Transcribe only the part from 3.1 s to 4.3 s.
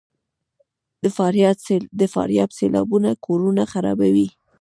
کورونه خرابوي؟